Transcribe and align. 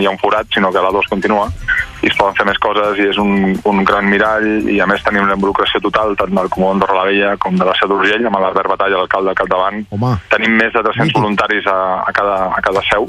hi 0.00 0.06
ha 0.06 0.10
un 0.10 0.18
forat, 0.18 0.48
sinó 0.52 0.72
que 0.72 0.80
la 0.82 0.90
2 0.90 1.06
continua 1.06 1.44
i 2.02 2.08
es 2.08 2.16
poden 2.18 2.34
fer 2.34 2.44
més 2.48 2.56
coses 2.58 2.98
i 2.98 3.04
és 3.12 3.18
un, 3.22 3.52
un 3.70 3.84
gran 3.86 4.08
mirall 4.10 4.66
i 4.66 4.80
a 4.82 4.88
més 4.90 5.04
tenim 5.06 5.28
la 5.28 5.36
involucració 5.36 5.78
total 5.84 6.16
tant 6.18 6.32
del 6.34 6.48
Comú 6.50 6.72
d'Andorra 6.72 6.96
la 6.96 7.04
Vella 7.06 7.28
com 7.44 7.54
de 7.54 7.68
la 7.68 7.76
Seu 7.78 7.92
d'Urgell 7.92 8.26
amb 8.26 8.40
l'Albert 8.42 8.72
Batalla, 8.72 8.98
l'alcalde 8.98 9.30
al 9.30 9.38
capdavant. 9.38 9.84
Home. 9.94 10.10
Tenim 10.32 10.56
més 10.58 10.74
de 10.74 10.82
300 10.82 11.14
voluntaris 11.14 11.70
a, 11.70 11.76
a, 12.02 12.10
cada, 12.16 12.40
a 12.58 12.58
cada 12.66 12.82
seu 12.88 13.06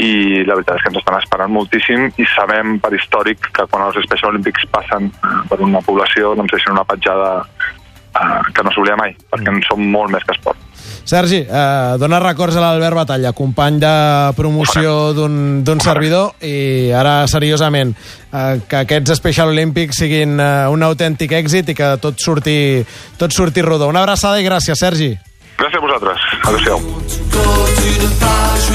i 0.00 0.40
la 0.48 0.56
veritat 0.56 0.80
és 0.80 0.86
que 0.86 0.90
ens 0.94 1.02
estan 1.02 1.20
esperant 1.20 1.52
moltíssim 1.52 2.08
i 2.16 2.28
sabem 2.32 2.78
per 2.80 2.94
històric 2.96 3.50
que 3.52 3.68
quan 3.68 3.84
els 3.90 4.00
Special 4.08 4.32
Olympics 4.32 4.64
passen 4.72 5.12
per 5.52 5.60
una 5.60 5.84
població 5.84 6.32
doncs 6.32 6.56
deixen 6.56 6.78
una 6.78 6.88
petjada 6.88 7.34
eh, 7.44 8.40
que 8.56 8.64
no 8.64 8.72
s'oblida 8.72 8.96
mai, 8.96 9.12
perquè 9.28 9.52
en 9.52 9.60
som 9.68 9.84
molt 9.84 10.16
més 10.16 10.24
que 10.24 10.32
esport. 10.38 10.69
Sergi, 11.04 11.40
eh, 11.42 11.96
dona 11.98 12.20
records 12.20 12.56
a 12.56 12.60
l'Albert 12.62 12.94
Batalla, 12.94 13.32
company 13.32 13.80
de 13.82 14.32
promoció 14.36 15.12
d'un 15.14 15.80
servidor, 15.82 16.34
i 16.44 16.90
ara, 16.94 17.26
seriosament, 17.30 17.94
eh, 18.32 18.60
que 18.68 18.84
aquests 18.84 19.16
Special 19.18 19.48
Olympics 19.54 20.02
siguin 20.04 20.38
eh, 20.38 20.68
un 20.70 20.82
autèntic 20.86 21.32
èxit 21.32 21.72
i 21.72 21.74
que 21.74 21.96
tot 22.02 22.20
surti, 22.22 22.84
tot 23.18 23.34
surti 23.34 23.62
rodó. 23.66 23.88
Una 23.88 24.04
abraçada 24.04 24.40
i 24.40 24.46
gràcies, 24.46 24.78
Sergi. 24.78 25.14
Gràcies 25.60 25.76
a 25.76 25.84
vosaltres. 25.84 26.18
Adéu-siau. 26.46 28.28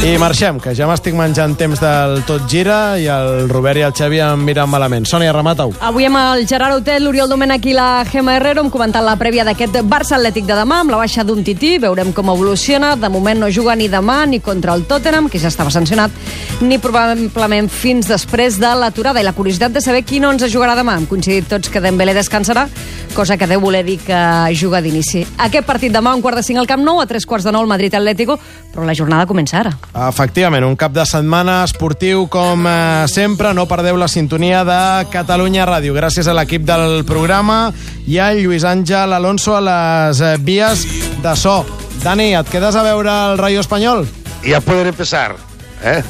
I 0.04 0.18
marxem, 0.22 0.60
que 0.62 0.76
ja 0.78 0.86
m'estic 0.86 1.16
menjant 1.18 1.56
temps 1.58 1.80
del 1.82 2.20
tot 2.28 2.44
gira 2.52 2.98
i 3.02 3.08
el 3.10 3.48
Robert 3.50 3.80
i 3.80 3.84
el 3.88 3.94
Xavi 3.96 4.20
em 4.22 4.44
miren 4.46 4.70
malament. 4.70 5.08
Sònia, 5.10 5.32
remata-ho. 5.34 5.72
Avui 5.88 6.06
amb 6.06 6.20
el 6.20 6.44
Gerard 6.46 6.78
Hotel, 6.78 7.08
l'Oriol 7.08 7.32
Domènech 7.32 7.66
i 7.66 7.74
la 7.74 8.04
Gemma 8.12 8.36
Herrero 8.36 8.62
hem 8.62 8.70
comentat 8.70 9.02
la 9.06 9.16
prèvia 9.18 9.46
d'aquest 9.48 9.80
Barça 9.90 10.20
Atlètic 10.20 10.46
de 10.46 10.58
demà 10.60 10.82
amb 10.84 10.94
la 10.94 11.00
baixa 11.02 11.26
d'un 11.26 11.42
tití. 11.48 11.80
Veurem 11.82 12.12
com 12.14 12.30
evoluciona. 12.30 12.94
De 13.02 13.10
moment 13.10 13.42
no 13.42 13.50
juga 13.50 13.74
ni 13.76 13.88
demà 13.90 14.20
ni 14.30 14.42
contra 14.46 14.76
el 14.78 14.86
Tottenham, 14.86 15.30
que 15.32 15.42
ja 15.42 15.50
estava 15.50 15.74
sancionat, 15.74 16.14
ni 16.62 16.78
probablement 16.78 17.72
fins 17.72 18.12
després 18.12 18.60
de 18.62 18.76
l'aturada. 18.78 19.24
I 19.24 19.26
la 19.26 19.34
curiositat 19.34 19.74
de 19.74 19.82
saber 19.82 20.04
qui 20.06 20.22
no 20.22 20.30
ens 20.36 20.46
jugarà 20.54 20.78
demà. 20.78 21.00
Hem 21.00 21.10
coincidit 21.10 21.50
tots 21.50 21.74
que 21.74 21.82
Dembélé 21.82 22.14
descansarà, 22.14 22.68
cosa 23.16 23.38
que 23.40 23.48
deu 23.48 23.62
voler 23.64 23.82
dir 23.88 23.98
que 24.04 24.20
juga 24.54 24.82
d'inici. 24.84 25.24
Aquest 25.42 25.66
partit 25.66 25.94
demà, 25.94 26.14
un 26.14 26.22
quart 26.22 26.38
de 26.38 26.44
cinc 26.46 26.60
al 26.60 26.68
Camp 26.70 26.84
Nou, 26.84 27.00
a 27.02 27.08
tres 27.10 27.26
quarts 27.26 27.48
de 27.48 27.54
nou 27.56 27.64
el 27.64 27.72
Madrid-Atlético, 27.72 28.36
però 28.74 28.86
la 28.86 28.94
jornada 28.94 29.26
comença 29.26 29.62
ara. 29.64 29.72
Efectivament, 30.10 30.68
un 30.68 30.76
cap 30.76 30.94
de 30.94 31.06
setmana 31.08 31.62
esportiu 31.66 32.28
com 32.30 32.68
eh, 32.68 33.08
sempre. 33.08 33.56
No 33.56 33.66
perdeu 33.72 33.98
la 33.98 34.12
sintonia 34.12 34.66
de 34.68 35.08
Catalunya 35.14 35.66
Ràdio. 35.66 35.96
Gràcies 35.96 36.28
a 36.28 36.36
l'equip 36.36 36.68
del 36.68 37.06
programa 37.08 37.72
i 38.06 38.20
al 38.20 38.44
Lluís 38.44 38.68
Àngel 38.68 39.16
Alonso 39.16 39.56
a 39.56 39.64
les 39.64 40.22
eh, 40.22 40.36
vies 40.38 40.86
de 41.24 41.36
so. 41.40 41.64
Dani, 42.04 42.34
et 42.36 42.52
quedes 42.52 42.76
a 42.76 42.84
veure 42.86 43.16
el 43.32 43.40
Rayo 43.40 43.64
Espanyol? 43.64 44.06
Ya 44.46 44.62
pueden 44.62 44.88
empezar. 44.92 45.38
¿eh? 45.82 46.04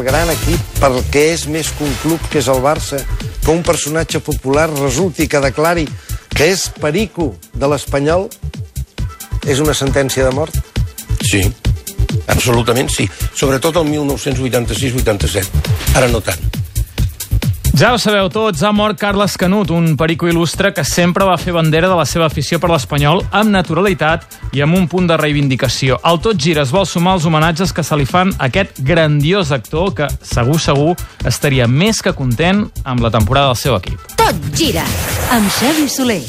Pel 0.00 0.08
gran 0.08 0.30
equip, 0.32 0.60
perquè 0.80 1.22
és 1.34 1.42
més 1.52 1.68
que 1.76 1.84
un 1.84 1.92
club 2.00 2.22
que 2.32 2.40
és 2.40 2.46
el 2.48 2.62
Barça, 2.64 2.96
que 3.44 3.52
un 3.52 3.60
personatge 3.62 4.20
popular 4.24 4.70
resulti 4.70 5.26
que 5.28 5.40
declari 5.44 5.84
que 6.32 6.46
és 6.54 6.70
perico 6.80 7.34
de 7.52 7.68
l'Espanyol, 7.68 8.30
és 9.44 9.60
una 9.60 9.74
sentència 9.76 10.24
de 10.24 10.32
mort? 10.32 10.56
Sí, 11.20 11.42
absolutament 12.32 12.88
sí. 12.88 13.10
Sobretot 13.34 13.76
el 13.82 13.92
1986-87. 13.92 15.92
Ara 16.00 16.08
no 16.08 16.24
tant. 16.24 16.49
Ja 17.80 17.94
ho 17.94 17.98
sabeu 17.98 18.26
tots, 18.28 18.60
ha 18.60 18.74
mort 18.76 18.98
Carles 19.00 19.38
Canut, 19.40 19.70
un 19.72 19.94
perico 19.96 20.26
il·lustre 20.28 20.68
que 20.76 20.82
sempre 20.84 21.24
va 21.24 21.38
fer 21.40 21.54
bandera 21.56 21.88
de 21.88 21.94
la 21.96 22.04
seva 22.04 22.26
afició 22.26 22.58
per 22.60 22.68
l'Espanyol 22.68 23.22
amb 23.32 23.54
naturalitat 23.54 24.26
i 24.52 24.60
amb 24.60 24.76
un 24.76 24.84
punt 24.84 25.08
de 25.08 25.16
reivindicació. 25.16 25.96
El 26.04 26.20
Tot 26.20 26.36
Gira 26.36 26.60
es 26.66 26.74
vol 26.76 26.84
sumar 26.84 27.14
als 27.16 27.24
homenatges 27.24 27.72
que 27.72 27.80
se 27.80 27.96
li 27.96 28.04
fan 28.04 28.34
a 28.36 28.50
aquest 28.50 28.82
grandiós 28.84 29.54
actor 29.56 29.94
que, 29.96 30.10
segur, 30.20 30.58
segur, 30.60 30.92
estaria 31.24 31.64
més 31.64 32.04
que 32.04 32.12
content 32.12 32.66
amb 32.84 33.00
la 33.00 33.14
temporada 33.16 33.54
del 33.54 33.60
seu 33.62 33.78
equip. 33.80 34.04
Tot 34.20 34.52
gira 34.52 34.84
amb 35.32 35.48
Xavi 35.56 35.88
Soler. 35.88 36.20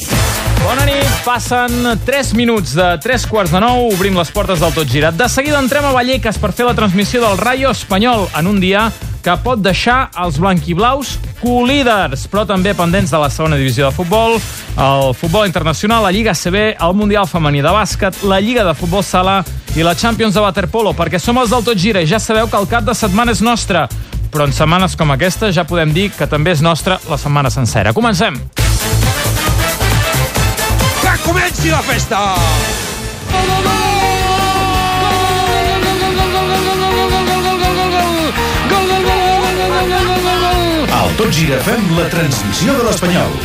Bona 0.64 0.88
nit, 0.88 1.22
passen 1.28 1.98
3 2.08 2.36
minuts 2.40 2.80
de 2.80 2.94
3 3.04 3.28
quarts 3.28 3.52
de 3.52 3.60
9, 3.60 3.92
obrim 3.92 4.24
les 4.24 4.32
portes 4.32 4.64
del 4.64 4.72
Tot 4.72 4.88
Girat. 4.88 5.20
De 5.20 5.28
seguida 5.28 5.60
entrem 5.60 5.84
a 5.84 5.92
Vallecas 6.00 6.40
per 6.40 6.56
fer 6.56 6.72
la 6.72 6.80
transmissió 6.80 7.20
del 7.20 7.42
Rayo 7.44 7.76
Espanyol 7.76 8.30
en 8.40 8.48
un 8.48 8.64
dia 8.64 8.88
que 9.24 9.36
pot 9.44 9.62
deixar 9.62 10.10
els 10.20 10.40
blanquiblaus 10.42 11.16
colíders, 11.42 12.28
però 12.32 12.46
també 12.50 12.74
pendents 12.78 13.14
de 13.14 13.20
la 13.22 13.30
segona 13.34 13.58
divisió 13.60 13.88
de 13.88 13.96
futbol, 13.96 14.38
el 14.78 15.14
futbol 15.18 15.48
internacional, 15.48 16.04
la 16.06 16.12
Lliga 16.14 16.34
CB, 16.38 16.76
el 16.82 16.96
Mundial 16.98 17.28
Femení 17.30 17.62
de 17.62 17.74
Bàsquet, 17.74 18.24
la 18.30 18.40
Lliga 18.42 18.66
de 18.68 18.76
Futbol 18.78 19.04
Sala 19.06 19.42
i 19.76 19.86
la 19.86 19.96
Champions 19.96 20.36
de 20.36 20.44
Waterpolo, 20.44 20.96
perquè 20.98 21.20
som 21.22 21.38
els 21.42 21.54
del 21.54 21.66
Tot 21.66 21.78
Gira 21.78 22.02
i 22.02 22.10
ja 22.10 22.20
sabeu 22.20 22.50
que 22.50 22.60
el 22.60 22.70
cap 22.70 22.86
de 22.88 22.96
setmana 22.98 23.36
és 23.36 23.44
nostre, 23.46 23.86
però 24.32 24.48
en 24.48 24.56
setmanes 24.56 24.98
com 24.98 25.14
aquesta 25.14 25.52
ja 25.52 25.68
podem 25.68 25.94
dir 25.94 26.10
que 26.16 26.28
també 26.28 26.56
és 26.56 26.64
nostra 26.66 27.00
la 27.10 27.20
setmana 27.20 27.52
sencera. 27.54 27.94
Comencem! 27.94 28.40
Que 31.02 31.16
comenci 31.26 31.70
la 31.74 31.82
festa! 31.86 32.26
Al 33.32 33.91
Tot 41.22 41.36
Gira 41.38 41.58
fem 41.62 41.84
la 41.94 42.08
transmissió 42.10 42.74
de 42.80 42.86
l'Espanyol. 42.88 43.36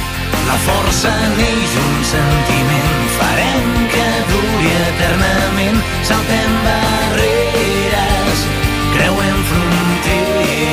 La 0.46 0.54
força 0.64 1.10
neix 1.34 1.74
un 1.82 1.98
sentiment, 2.08 3.04
farem 3.18 3.68
que 3.92 4.06
duri 4.32 4.72
eternament, 4.86 5.82
saltem 6.08 6.56
barreres, 6.64 7.75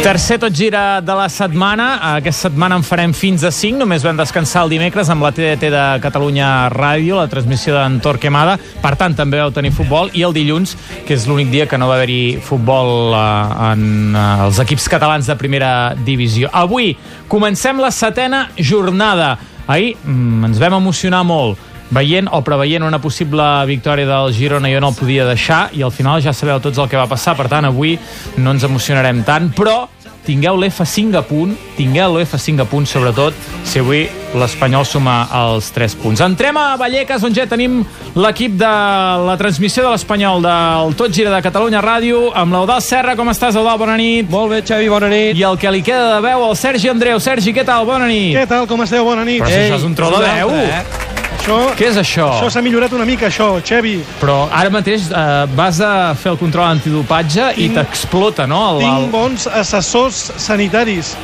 Tercer 0.03 0.35
tot 0.35 0.51
gira 0.51 0.99
de 0.99 1.13
la 1.15 1.29
setmana. 1.31 1.85
Aquesta 2.17 2.49
setmana 2.49 2.75
en 2.75 2.83
farem 2.83 3.13
fins 3.15 3.45
a 3.47 3.51
5. 3.55 3.77
Només 3.79 4.03
vam 4.03 4.17
descansar 4.19 4.65
el 4.65 4.73
dimecres 4.73 5.07
amb 5.07 5.23
la 5.23 5.31
TDT 5.31 5.69
de 5.71 5.83
Catalunya 6.03 6.49
Ràdio, 6.73 7.21
la 7.21 7.29
transmissió 7.31 7.71
d'en 7.77 8.01
Torquemada. 8.03 8.57
Per 8.83 8.91
tant, 8.99 9.15
també 9.15 9.39
vau 9.39 9.53
tenir 9.55 9.71
futbol. 9.71 10.11
I 10.11 10.25
el 10.27 10.35
dilluns, 10.35 10.75
que 11.07 11.15
és 11.15 11.23
l'únic 11.23 11.53
dia 11.55 11.69
que 11.71 11.79
no 11.79 11.87
va 11.87 11.95
haver-hi 11.95 12.35
futbol 12.43 13.15
eh, 13.15 13.23
en 13.71 13.87
eh, 14.11 14.27
els 14.49 14.59
equips 14.65 14.91
catalans 14.91 15.31
de 15.31 15.39
primera 15.39 15.71
divisió. 15.95 16.51
Avui 16.51 16.97
comencem 17.31 17.79
la 17.79 17.95
setena 17.95 18.49
jornada. 18.59 19.37
Ahir 19.71 19.95
mm, 20.03 20.49
ens 20.51 20.59
vam 20.59 20.81
emocionar 20.83 21.23
molt 21.23 21.71
veient 21.91 22.29
o 22.31 22.41
preveient 22.45 22.83
una 22.83 23.01
possible 23.01 23.44
victòria 23.66 24.07
del 24.07 24.33
Girona 24.33 24.71
jo 24.71 24.79
no 24.79 24.94
el 24.94 24.95
podia 24.95 25.25
deixar 25.27 25.69
i 25.73 25.83
al 25.83 25.91
final 25.91 26.21
ja 26.21 26.33
sabeu 26.33 26.61
tots 26.63 26.77
el 26.79 26.89
que 26.89 26.97
va 26.97 27.07
passar 27.09 27.35
per 27.38 27.49
tant 27.51 27.66
avui 27.66 27.97
no 28.38 28.51
ens 28.55 28.63
emocionarem 28.63 29.23
tant 29.27 29.51
però 29.53 29.83
tingueu 30.24 30.56
l'F5 30.56 31.18
a 31.19 31.21
punt 31.27 31.51
tingueu 31.75 32.13
l'F5 32.15 32.63
a 32.63 32.65
punt 32.65 32.88
sobretot 32.88 33.35
si 33.68 33.81
avui 33.81 34.06
l'Espanyol 34.39 34.85
suma 34.88 35.27
els 35.35 35.68
3 35.75 35.97
punts 36.00 36.24
entrem 36.24 36.57
a 36.57 36.77
Vallecas 36.80 37.25
on 37.27 37.35
ja 37.35 37.44
tenim 37.45 37.81
l'equip 38.15 38.56
de 38.57 38.71
la 39.27 39.35
transmissió 39.38 39.83
de 39.83 39.91
l'Espanyol 39.91 40.41
del 40.45 40.95
Tot 40.95 41.12
Gira 41.12 41.33
de 41.33 41.41
Catalunya 41.44 41.83
Ràdio 41.83 42.30
amb 42.33 42.56
l'Eudal 42.56 42.81
Serra, 42.81 43.18
com 43.19 43.30
estàs 43.33 43.57
Eudal? 43.59 43.77
Bona 43.77 43.97
nit 44.00 44.30
Molt 44.31 44.53
bé, 44.53 44.62
Xavi, 44.63 44.88
bona 44.89 45.09
nit. 45.12 45.35
i 45.35 45.44
el 45.44 45.59
que 45.59 45.71
li 45.75 45.83
queda 45.83 46.15
de 46.15 46.21
veu 46.24 46.47
el 46.47 46.56
Sergi 46.56 46.89
Andreu 46.94 47.19
Sergi, 47.19 47.53
què 47.53 47.65
tal? 47.68 47.85
Bona 47.85 48.07
nit 48.07 48.38
Què 48.38 48.47
tal, 48.47 48.65
com 48.69 48.81
esteu? 48.88 49.03
Bona 49.03 49.27
nit. 49.27 49.44
Però 49.44 49.51
si 49.51 49.59
això 49.65 49.81
és 49.81 49.89
un 49.91 49.97
tro 49.97 50.13
de 50.15 50.24
veu. 50.24 51.22
Això, 51.44 51.57
Què 51.75 51.90
és 51.92 51.98
això? 52.00 52.25
això 52.38 52.48
s'ha 52.54 52.62
millorat 52.63 52.94
una 52.95 53.04
mica, 53.04 53.28
això, 53.28 53.50
Xavi. 53.68 53.98
Però 54.22 54.45
ara 54.48 54.69
mateix 54.72 55.10
eh, 55.12 55.24
vas 55.57 55.81
a 55.84 56.13
fer 56.16 56.31
el 56.31 56.38
control 56.40 56.69
antidopatge 56.78 57.50
i 57.57 57.66
Tinc- 57.68 57.75
t'explota, 57.81 58.45
no? 58.48 58.62
El, 58.78 58.80
Tinc 58.86 59.01
el... 59.01 59.10
bons 59.12 59.48
assessors 59.51 60.22
sanitaris. 60.40 61.18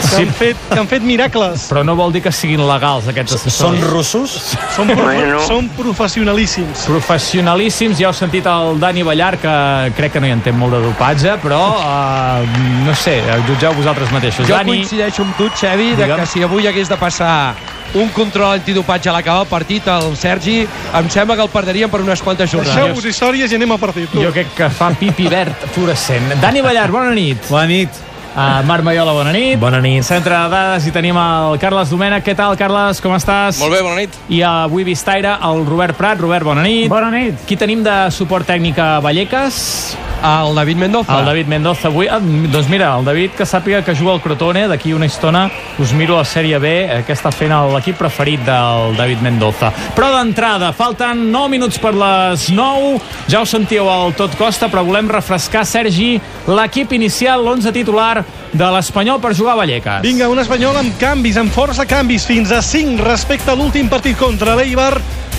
Que, 0.00 0.08
Sí. 0.08 0.22
han 0.22 0.32
fet, 0.34 0.56
que 0.72 0.78
han 0.78 0.88
fet 0.88 1.02
miracles. 1.02 1.68
Però 1.70 1.84
no 1.84 1.94
vol 1.96 2.12
dir 2.12 2.22
que 2.22 2.32
siguin 2.32 2.62
legals, 2.66 3.08
aquests 3.08 3.34
assessors. 3.34 3.78
Són 3.78 3.90
russos? 3.90 4.30
Són, 4.74 4.86
prof 4.88 5.02
Bueno. 5.02 5.40
són 5.46 5.68
professionalíssims. 5.76 6.86
Professionalíssims, 6.86 7.98
ja 7.98 8.08
heu 8.08 8.12
sentit 8.14 8.46
el 8.46 8.78
Dani 8.80 9.02
Ballar, 9.02 9.36
que 9.38 9.92
crec 9.96 10.12
que 10.12 10.20
no 10.20 10.26
hi 10.26 10.30
entén 10.36 10.56
molt 10.58 10.72
de 10.74 10.80
dopatge, 10.80 11.36
però, 11.42 11.62
uh, 11.78 12.84
no 12.86 12.94
sé, 12.94 13.22
jutgeu 13.46 13.74
vosaltres 13.74 14.10
mateixos. 14.12 14.46
Jo 14.48 14.54
Dani, 14.56 14.78
coincideixo 14.78 15.22
amb 15.22 15.36
tu, 15.36 15.50
Xevi, 15.50 15.94
de 15.96 16.06
que 16.14 16.26
si 16.26 16.42
avui 16.42 16.66
hagués 16.66 16.88
de 16.88 16.96
passar 16.96 17.54
un 17.94 18.08
control 18.10 18.52
antidopatge 18.58 19.08
a 19.08 19.12
l'acabar 19.12 19.42
el 19.42 19.48
partit, 19.48 19.86
el 19.88 20.16
Sergi, 20.16 20.66
em 20.94 21.08
sembla 21.10 21.36
que 21.36 21.42
el 21.42 21.48
perdríem 21.48 21.90
per 21.90 22.02
unes 22.02 22.20
quantes 22.22 22.50
jornades. 22.50 22.76
Deixeu-vos 22.76 23.04
històries 23.04 23.52
i 23.52 23.56
anem 23.56 23.72
a 23.72 23.78
partit. 23.78 24.10
Tu. 24.12 24.22
jo 24.22 24.32
crec 24.32 24.52
que 24.54 24.68
fa 24.70 24.90
pipi 24.90 25.26
verd 25.28 25.54
fluorescent. 25.72 26.34
Dani 26.40 26.60
Ballar, 26.60 26.90
bona 26.90 27.10
nit. 27.16 27.48
Bona 27.48 27.66
nit. 27.66 27.88
Uh, 28.38 28.62
Marc 28.62 28.84
Maiola, 28.86 29.10
bona 29.10 29.32
nit. 29.34 29.58
Bona 29.58 29.80
nit. 29.82 30.04
Centre 30.06 30.30
de 30.30 30.50
dades 30.52 30.84
i 30.86 30.92
tenim 30.94 31.16
el 31.18 31.58
Carles 31.58 31.90
Domènech. 31.90 32.22
Què 32.22 32.36
tal, 32.38 32.54
Carles? 32.60 33.02
Com 33.02 33.16
estàs? 33.16 33.58
Molt 33.58 33.74
bé, 33.74 33.82
bona 33.82 33.98
nit. 33.98 34.14
I 34.30 34.44
avui 34.46 34.86
Vistaire, 34.86 35.34
el 35.42 35.64
Robert 35.66 35.98
Prat. 35.98 36.22
Robert, 36.22 36.46
bona 36.46 36.62
nit. 36.62 36.86
Bona 36.92 37.10
nit. 37.10 37.42
Qui 37.50 37.58
tenim 37.58 37.82
de 37.82 38.04
suport 38.14 38.46
tècnic 38.46 38.78
a 38.78 38.92
Vallecas? 39.02 39.98
El 40.18 40.54
David 40.54 40.76
Mendoza. 40.76 41.18
El 41.18 41.26
David 41.26 41.46
Mendoza 41.46 41.88
avui. 41.88 42.08
Ah, 42.10 42.18
doncs 42.18 42.68
mira, 42.68 42.90
el 42.98 43.04
David 43.04 43.36
que 43.38 43.46
sàpiga 43.46 43.84
que 43.86 43.94
juga 43.94 44.12
al 44.12 44.22
Crotone, 44.22 44.66
d'aquí 44.68 44.92
una 44.92 45.06
estona 45.06 45.48
us 45.78 45.92
miro 45.94 46.16
a 46.16 46.24
la 46.24 46.26
Sèrie 46.26 46.58
B, 46.58 46.72
eh, 46.84 47.02
que 47.06 47.14
està 47.14 47.30
fent 47.30 47.54
l'equip 47.72 47.98
preferit 47.98 48.42
del 48.46 48.96
David 48.98 49.22
Mendoza. 49.22 49.70
Però 49.94 50.10
d'entrada, 50.16 50.72
falten 50.72 51.28
9 51.30 51.48
minuts 51.54 51.78
per 51.78 51.94
les 51.94 52.48
9, 52.50 52.98
ja 53.28 53.42
ho 53.42 53.46
sentíeu 53.46 53.88
al 53.90 54.14
tot 54.18 54.34
costa, 54.36 54.68
però 54.68 54.82
volem 54.84 55.08
refrescar, 55.08 55.64
Sergi, 55.64 56.20
l'equip 56.46 56.92
inicial, 56.92 57.44
l'11 57.44 57.72
titular 57.72 58.24
de 58.52 58.68
l'Espanyol 58.72 59.20
per 59.20 59.34
jugar 59.36 59.54
a 59.54 59.60
Vallecas. 59.60 60.02
Vinga, 60.02 60.28
un 60.28 60.40
espanyol 60.40 60.76
amb 60.80 60.96
canvis, 61.00 61.36
amb 61.36 61.52
força 61.52 61.86
canvis, 61.88 62.26
fins 62.28 62.52
a 62.52 62.62
5 62.64 63.02
respecte 63.04 63.52
a 63.52 63.56
l'últim 63.58 63.88
partit 63.88 64.16
contra 64.18 64.56
l'Eibar. 64.56 64.94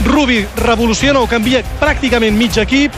Rubi 0.05 0.45
revoluciona 0.63 1.19
o 1.19 1.27
canvia 1.27 1.63
pràcticament 1.81 2.37
mig 2.37 2.57
equip. 2.61 2.95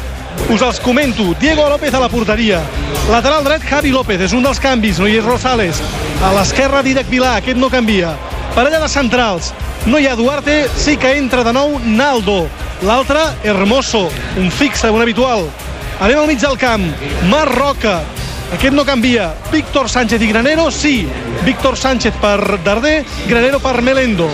Us 0.49 0.61
els 0.61 0.79
comento. 0.79 1.33
Diego 1.39 1.67
López 1.69 1.93
a 1.93 1.99
la 1.99 2.09
porteria. 2.09 2.61
Lateral 3.09 3.43
dret, 3.43 3.63
Javi 3.67 3.91
López, 3.91 4.21
és 4.21 4.33
un 4.33 4.43
dels 4.43 4.59
canvis. 4.59 4.99
No 4.99 5.07
hi 5.07 5.17
és 5.19 5.25
Rosales. 5.25 5.81
A 6.23 6.31
l'esquerra, 6.35 6.83
Didac 6.83 7.09
Vilà, 7.11 7.35
aquest 7.39 7.59
no 7.59 7.69
canvia. 7.69 8.13
Parella 8.55 8.81
de 8.83 8.89
centrals. 8.91 9.53
No 9.85 9.97
hi 9.97 10.07
ha 10.07 10.15
Duarte, 10.15 10.67
sí 10.77 10.97
que 10.97 11.15
entra 11.17 11.43
de 11.43 11.53
nou 11.55 11.79
Naldo. 11.83 12.45
L'altre, 12.85 13.23
Hermoso, 13.43 14.09
un 14.37 14.51
fixe, 14.51 14.89
un 14.89 15.01
habitual. 15.01 15.47
Anem 16.01 16.19
al 16.19 16.27
mig 16.27 16.39
del 16.41 16.57
camp. 16.57 16.85
Marc 17.29 17.53
Roca, 17.55 17.99
aquest 18.51 18.73
no 18.75 18.85
canvia. 18.85 19.33
Víctor 19.51 19.89
Sánchez 19.89 20.21
i 20.21 20.27
Granero, 20.27 20.69
sí. 20.71 21.07
Víctor 21.45 21.77
Sánchez 21.77 22.13
per 22.21 22.59
Darder, 22.63 23.05
Granero 23.27 23.59
per 23.59 23.81
Melendo. 23.81 24.29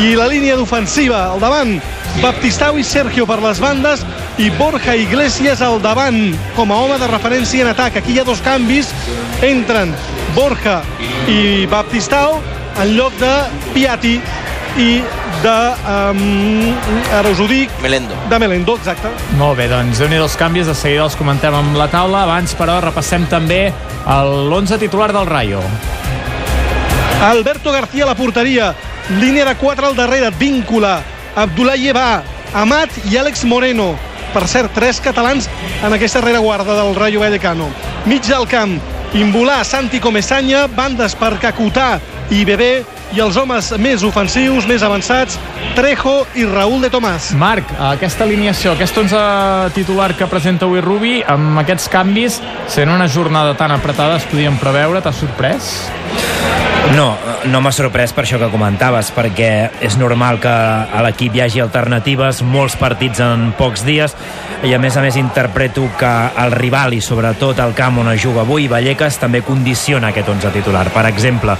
I 0.00 0.14
la 0.16 0.26
línia 0.28 0.56
d'ofensiva, 0.56 1.26
al 1.32 1.40
davant, 1.40 1.76
Baptistau 2.18 2.78
i 2.80 2.84
Sergio 2.84 3.26
per 3.28 3.38
les 3.42 3.60
bandes 3.62 4.02
i 4.40 4.50
Borja 4.58 4.96
Iglesias 4.98 5.62
al 5.62 5.78
davant 5.82 6.34
com 6.56 6.72
a 6.72 6.78
home 6.82 6.98
de 6.98 7.08
referència 7.08 7.62
en 7.62 7.70
atac. 7.70 8.00
Aquí 8.00 8.16
hi 8.16 8.20
ha 8.20 8.26
dos 8.26 8.42
canvis. 8.44 8.90
Entren 9.46 9.94
Borja 10.34 10.80
i 11.30 11.66
Baptistau 11.70 12.40
en 12.80 12.94
lloc 12.96 13.14
de 13.20 13.32
Piatti 13.74 14.18
i 14.78 15.02
de... 15.42 15.56
Um, 15.88 16.74
ara 17.12 17.30
us 17.30 17.40
ho 17.40 17.46
dic. 17.50 17.70
Melendo. 17.82 18.14
De 18.30 18.38
Melendo, 18.38 18.76
exacte. 18.76 19.10
Molt 19.38 19.58
bé, 19.58 19.68
doncs 19.70 20.00
déu 20.00 20.10
nhi 20.10 20.20
els 20.20 20.36
canvis, 20.38 20.68
de 20.68 20.74
seguida 20.76 21.06
els 21.06 21.16
comentem 21.18 21.54
amb 21.56 21.78
la 21.78 21.88
taula. 21.90 22.24
Abans, 22.26 22.54
però, 22.58 22.78
repassem 22.84 23.26
també 23.30 23.70
l'11 24.04 24.78
titular 24.82 25.10
del 25.16 25.26
Rayo. 25.30 25.62
Alberto 27.24 27.72
García 27.72 28.04
a 28.04 28.12
la 28.12 28.18
porteria. 28.18 28.74
Línia 29.20 29.44
de 29.44 29.56
4 29.56 29.90
al 29.90 29.96
darrere. 29.96 30.30
Víncula. 30.38 31.00
Abdullah 31.36 31.76
Llevà. 31.76 32.22
Amat 32.54 32.94
i 33.10 33.18
Àlex 33.20 33.44
Moreno. 33.44 33.92
Per 34.30 34.46
cert, 34.46 34.70
tres 34.74 35.00
catalans 35.02 35.48
en 35.82 35.92
aquesta 35.92 36.22
rereguarda 36.22 36.76
del 36.78 36.94
Rayo 36.94 37.20
Vallecano. 37.20 37.68
Mig 38.06 38.22
del 38.28 38.46
camp. 38.48 38.78
Imbulà, 39.18 39.64
Santi 39.66 39.98
Comesanya, 39.98 40.68
bandes 40.70 41.16
per 41.18 41.34
Cacutà 41.42 41.98
i 42.30 42.44
Bebé, 42.46 42.84
i 43.10 43.20
els 43.22 43.36
homes 43.36 43.72
més 43.82 44.04
ofensius, 44.06 44.66
més 44.70 44.84
avançats, 44.86 45.38
Trejo 45.74 46.14
i 46.38 46.46
Raúl 46.46 46.80
de 46.84 46.90
Tomàs. 46.92 47.32
Marc, 47.38 47.74
aquesta 47.90 48.26
alineació, 48.26 48.74
aquest 48.76 49.02
11 49.02 49.74
titular 49.74 50.12
que 50.18 50.30
presenta 50.30 50.68
avui 50.68 50.82
Rubi, 50.84 51.18
amb 51.26 51.58
aquests 51.64 51.90
canvis, 51.90 52.40
sent 52.70 52.90
una 52.90 53.08
jornada 53.10 53.56
tan 53.58 53.74
apretada, 53.74 54.18
es 54.22 54.28
podien 54.30 54.58
preveure, 54.62 55.02
t'ha 55.02 55.14
sorprès? 55.14 55.74
No, 56.96 57.14
no 57.46 57.60
m'ha 57.62 57.70
sorprès 57.72 58.12
per 58.12 58.24
això 58.24 58.38
que 58.40 58.48
comentaves, 58.50 59.12
perquè 59.14 59.50
és 59.86 59.96
normal 60.00 60.40
que 60.42 60.50
a 60.50 61.02
l'equip 61.06 61.36
hi 61.36 61.44
hagi 61.44 61.62
alternatives, 61.62 62.42
molts 62.42 62.74
partits 62.80 63.22
en 63.24 63.52
pocs 63.58 63.84
dies, 63.86 64.16
i 64.66 64.74
a 64.74 64.80
més 64.82 64.96
a 64.98 65.04
més 65.04 65.16
interpreto 65.16 65.86
que 65.98 66.10
el 66.42 66.52
rival 66.52 66.92
i 66.92 67.00
sobretot 67.00 67.62
el 67.64 67.72
camp 67.78 68.02
on 68.02 68.10
es 68.12 68.20
juga 68.20 68.42
avui, 68.42 68.68
Vallecas, 68.68 69.20
també 69.22 69.40
condiciona 69.46 70.10
aquest 70.10 70.28
11 70.28 70.52
titular. 70.58 70.88
Per 70.92 71.06
exemple, 71.08 71.56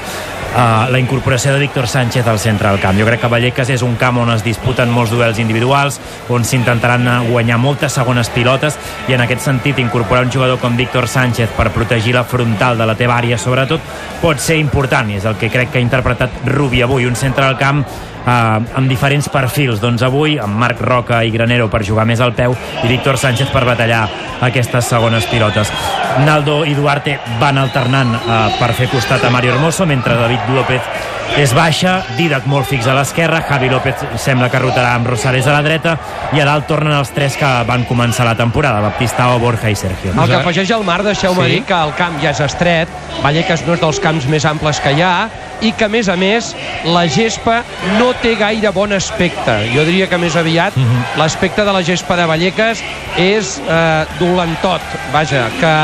uh, 0.54 0.90
la 0.90 0.98
incorporació 0.98 1.54
de 1.54 1.60
Víctor 1.60 1.88
Sánchez 1.88 2.26
al 2.26 2.38
centre 2.38 2.68
del 2.68 2.80
camp. 2.80 2.98
Jo 2.98 3.06
crec 3.06 3.22
que 3.22 3.30
Vallecas 3.32 3.70
és 3.70 3.82
un 3.86 3.96
camp 4.00 4.20
on 4.22 4.32
es 4.34 4.44
disputen 4.44 4.90
molts 4.92 5.12
duels 5.14 5.38
individuals, 5.42 6.00
on 6.28 6.44
s'intentaran 6.44 7.08
guanyar 7.30 7.58
moltes 7.58 7.96
segones 7.96 8.30
pilotes, 8.34 8.78
i 9.08 9.16
en 9.16 9.24
aquest 9.24 9.46
sentit 9.46 9.78
incorporar 9.78 10.24
un 10.26 10.32
jugador 10.32 10.60
com 10.60 10.76
Víctor 10.76 11.08
Sánchez 11.08 11.54
per 11.56 11.70
protegir 11.74 12.14
la 12.14 12.24
frontal 12.24 12.78
de 12.78 12.86
la 12.86 12.96
teva 12.98 13.18
àrea, 13.18 13.38
sobretot, 13.38 13.80
pot 14.20 14.40
ser 14.40 14.58
important, 14.60 15.09
i 15.10 15.18
és 15.18 15.26
el 15.28 15.36
que 15.40 15.50
crec 15.52 15.72
que 15.72 15.80
ha 15.80 15.84
interpretat 15.84 16.42
Rubi 16.46 16.82
avui, 16.82 17.06
un 17.08 17.18
centre 17.18 17.44
del 17.44 17.58
camp 17.60 17.82
eh, 17.82 18.30
amb 18.30 18.88
diferents 18.88 19.28
perfils. 19.32 19.80
Doncs 19.82 20.04
avui 20.06 20.38
amb 20.40 20.58
Marc 20.60 20.80
Roca 20.80 21.22
i 21.24 21.32
Granero 21.34 21.68
per 21.72 21.82
jugar 21.86 22.06
més 22.08 22.20
al 22.20 22.34
peu 22.38 22.54
i 22.54 22.88
Víctor 22.88 23.18
Sánchez 23.20 23.52
per 23.52 23.64
batallar 23.68 24.06
aquestes 24.46 24.90
segones 24.94 25.26
pilotes. 25.30 25.72
Naldo 26.24 26.62
i 26.66 26.74
Duarte 26.74 27.18
van 27.40 27.60
alternant 27.60 28.16
eh, 28.16 28.42
per 28.58 28.74
fer 28.78 28.90
costat 28.92 29.24
a 29.24 29.32
Mario 29.34 29.54
Hermoso, 29.54 29.86
mentre 29.86 30.18
David 30.18 30.54
López 30.54 31.18
és 31.38 31.52
baixa, 31.56 32.00
Didac 32.18 32.44
molt 32.50 32.66
fix 32.68 32.86
a 32.90 32.94
l'esquerra, 32.96 33.40
Javi 33.48 33.68
López 33.70 34.02
sembla 34.20 34.48
que 34.52 34.58
rotarà 34.60 34.94
amb 34.96 35.06
Rosales 35.08 35.46
a 35.48 35.54
la 35.54 35.62
dreta 35.64 35.94
i 36.36 36.40
a 36.42 36.46
dalt 36.48 36.66
tornen 36.68 36.92
els 36.96 37.12
tres 37.16 37.36
que 37.38 37.48
van 37.68 37.84
començar 37.88 38.26
la 38.26 38.34
temporada, 38.36 38.80
Baptistao, 38.84 39.38
Borja 39.40 39.70
i 39.70 39.76
Sergio. 39.78 40.12
El 40.12 40.28
que 40.28 40.40
afegeix 40.40 40.70
el 40.76 40.84
Marc, 40.84 41.04
deixeu-me 41.06 41.44
Sí. 41.46 41.50
dir 41.54 41.62
que 41.64 41.74
el 41.74 41.94
camp 41.94 42.20
ja 42.22 42.30
és 42.30 42.40
estret, 42.40 42.88
Vallecas 43.22 43.64
no 43.66 43.74
és 43.74 43.80
dels 43.80 44.00
camps 44.00 44.26
més 44.26 44.44
amples 44.44 44.80
que 44.80 44.92
hi 44.92 45.00
ha, 45.02 45.28
i 45.60 45.72
que, 45.72 45.86
a 45.86 45.92
més 45.92 46.08
a 46.08 46.16
més, 46.20 46.54
la 46.88 47.06
gespa 47.10 47.60
no 47.98 48.12
té 48.22 48.34
gaire 48.40 48.72
bon 48.74 48.92
aspecte. 48.96 49.56
Jo 49.74 49.84
diria 49.88 50.08
que 50.10 50.18
més 50.20 50.36
aviat 50.36 50.76
l'aspecte 51.20 51.64
de 51.66 51.74
la 51.74 51.82
gespa 51.86 52.16
de 52.18 52.26
Vallecas 52.28 52.82
és 53.20 53.56
eh, 53.60 54.04
dolentot, 54.20 54.84
vaja, 55.12 55.46
que 55.60 55.74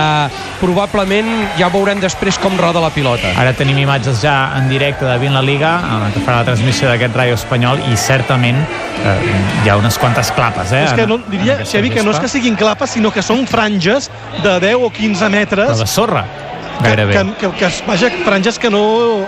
probablement 0.60 1.28
ja 1.58 1.68
veurem 1.72 2.00
després 2.00 2.38
com 2.40 2.56
roda 2.60 2.80
la 2.80 2.90
pilota. 2.94 3.32
Ara 3.36 3.52
tenim 3.56 3.78
imatges 3.82 4.22
ja 4.22 4.36
en 4.56 4.70
directe 4.72 5.04
de 5.08 5.18
Vin 5.22 5.34
la 5.36 5.44
Liga, 5.44 5.76
eh, 5.82 6.12
que 6.14 6.24
farà 6.24 6.40
la 6.40 6.50
transmissió 6.50 6.88
d'aquest 6.90 7.16
Rayo 7.16 7.36
espanyol, 7.36 7.82
i 7.90 7.98
certament 8.00 8.62
eh, 8.62 9.16
hi 9.64 9.70
ha 9.70 9.76
unes 9.80 9.98
quantes 10.00 10.32
clapes, 10.36 10.72
eh? 10.72 10.86
És 10.86 10.96
que 10.96 11.06
no, 11.08 11.20
diria, 11.30 11.60
Xevi, 11.66 11.92
que 11.92 12.04
no 12.06 12.14
és 12.14 12.22
que 12.22 12.30
siguin 12.32 12.56
clapes, 12.58 12.96
sinó 12.96 13.12
que 13.12 13.24
són 13.24 13.46
franges 13.50 14.10
de 14.42 14.58
10 14.62 14.86
o 14.86 14.90
15 14.94 15.30
metres. 15.32 15.76
De 15.78 15.88
sorra, 15.90 16.24
que, 16.26 16.45
gairebé. 16.82 17.12
que, 17.12 17.24
que, 17.40 17.52
que, 17.58 17.70
vaja, 17.86 18.10
franges 18.24 18.58
que 18.58 18.70
no, 18.70 18.82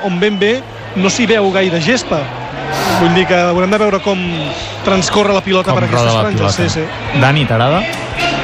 on 0.05 0.21
ben 0.21 0.38
bé 0.38 0.59
no 0.97 1.11
s'hi 1.11 1.26
veu 1.26 1.50
gaire 1.55 1.81
gespa. 1.81 2.21
Vull 2.99 3.14
dir 3.14 3.25
que 3.31 3.37
haurem 3.52 3.71
de 3.71 3.78
veure 3.81 4.00
com 4.05 4.19
transcorre 4.85 5.33
la 5.33 5.43
pilota 5.45 5.73
Com 5.73 5.78
per 5.78 5.88
aquestes 5.88 6.19
franges. 6.19 6.57
Sí, 6.59 6.69
sí. 6.81 7.21
Dani, 7.23 7.47
t'agrada? 7.49 7.81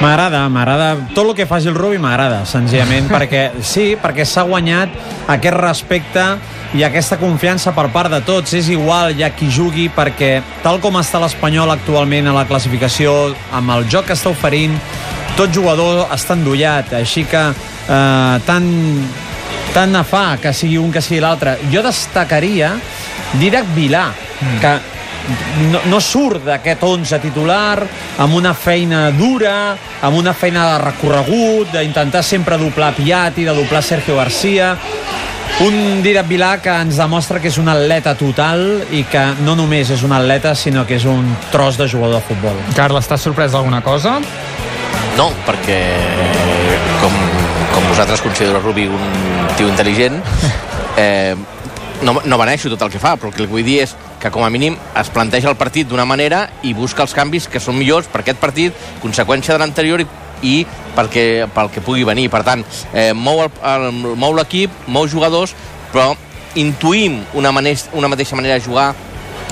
M'agrada, 0.00 0.44
m'agrada. 0.52 0.88
Tot 1.14 1.26
el 1.26 1.34
que 1.38 1.46
faci 1.50 1.68
el 1.70 1.76
Rubi 1.76 1.98
m'agrada, 2.02 2.44
senzillament, 2.48 3.08
perquè 3.14 3.48
sí, 3.62 3.94
perquè 4.00 4.26
s'ha 4.28 4.46
guanyat 4.48 4.94
aquest 5.34 5.58
respecte 5.58 6.24
i 6.74 6.82
aquesta 6.86 7.18
confiança 7.20 7.74
per 7.74 7.88
part 7.94 8.12
de 8.12 8.22
tots. 8.26 8.54
És 8.56 8.70
igual 8.72 9.14
ja 9.18 9.30
qui 9.34 9.50
jugui, 9.52 9.88
perquè 9.94 10.36
tal 10.64 10.80
com 10.82 10.98
està 11.00 11.20
l'Espanyol 11.22 11.74
actualment 11.74 12.30
a 12.30 12.36
la 12.36 12.46
classificació, 12.48 13.34
amb 13.54 13.76
el 13.76 13.88
joc 13.90 14.08
que 14.10 14.16
està 14.16 14.32
oferint, 14.32 14.78
tot 15.34 15.50
jugador 15.54 16.06
està 16.14 16.36
endollat, 16.38 16.94
així 17.00 17.24
que 17.26 17.48
eh, 17.88 18.40
tant, 18.46 18.70
tant 19.74 19.94
ne 19.94 20.02
fa 20.06 20.26
que 20.42 20.52
sigui 20.56 20.78
un 20.80 20.92
que 20.92 21.02
sigui 21.04 21.20
l'altre. 21.24 21.58
Jo 21.72 21.84
destacaria 21.84 22.74
Didac 23.40 23.70
Vilà, 23.74 24.06
que 24.62 24.74
no, 25.72 25.80
no 25.88 26.00
surt 26.04 26.44
d'aquest 26.46 26.84
11 26.84 27.20
titular 27.22 27.82
amb 28.22 28.36
una 28.36 28.54
feina 28.54 29.08
dura, 29.16 29.74
amb 30.04 30.18
una 30.20 30.34
feina 30.36 30.66
de 30.72 30.78
recorregut, 30.84 31.72
d'intentar 31.74 32.22
sempre 32.22 32.58
doblar 32.60 32.92
Piatti, 32.96 33.46
de 33.46 33.56
doblar 33.56 33.82
Sergio 33.82 34.16
Garcia 34.20 34.74
un 35.62 36.02
Didac 36.02 36.26
Vilà 36.26 36.56
que 36.58 36.72
ens 36.82 36.96
demostra 36.98 37.38
que 37.38 37.46
és 37.52 37.58
un 37.62 37.68
atleta 37.70 38.16
total 38.18 38.64
i 38.90 39.04
que 39.06 39.22
no 39.46 39.54
només 39.54 39.92
és 39.94 40.02
un 40.02 40.14
atleta 40.16 40.54
sinó 40.58 40.82
que 40.88 40.98
és 40.98 41.06
un 41.06 41.28
tros 41.52 41.78
de 41.78 41.86
jugador 41.86 42.18
de 42.18 42.26
futbol 42.26 42.58
Carles, 42.74 43.06
estàs 43.06 43.22
sorprès 43.28 43.54
d'alguna 43.54 43.82
cosa? 43.84 44.18
No, 45.14 45.30
perquè 45.46 45.78
com, 46.98 47.14
com 47.94 48.00
vosaltres 48.00 48.22
considero 48.22 48.58
Rubi 48.60 48.88
un 48.88 49.46
tio 49.56 49.68
intel·ligent, 49.68 50.16
eh, 50.96 51.36
no, 52.02 52.16
no 52.24 52.38
beneixo 52.40 52.68
tot 52.72 52.82
el 52.82 52.90
que 52.90 52.98
fa, 52.98 53.12
però 53.14 53.30
el 53.30 53.36
que 53.36 53.46
vull 53.46 53.62
dir 53.62 53.84
és 53.84 53.92
que 54.18 54.32
com 54.34 54.42
a 54.42 54.50
mínim 54.50 54.74
es 54.98 55.10
planteja 55.14 55.46
el 55.52 55.54
partit 55.54 55.86
d'una 55.86 56.02
manera 56.04 56.48
i 56.66 56.72
busca 56.74 57.04
els 57.06 57.14
canvis 57.14 57.46
que 57.46 57.60
són 57.62 57.78
millors 57.78 58.08
per 58.10 58.24
aquest 58.24 58.40
partit, 58.42 58.74
conseqüència 59.02 59.54
de 59.54 59.62
l'anterior 59.62 60.02
i, 60.02 60.08
i 60.42 60.56
perquè, 60.96 61.46
pel 61.54 61.70
que 61.70 61.84
pugui 61.86 62.02
venir. 62.02 62.26
Per 62.34 62.42
tant, 62.42 62.64
eh, 62.92 63.12
mou 63.14 63.44
el- 63.46 63.92
mou 64.18 64.34
l'equip, 64.34 64.74
mou 64.88 65.06
jugadors, 65.06 65.54
però 65.92 66.16
intuïm 66.58 67.20
una, 67.38 67.52
maneix, 67.52 67.86
una 67.92 68.10
mateixa 68.10 68.34
manera 68.34 68.58
de 68.58 68.64
jugar 68.66 68.90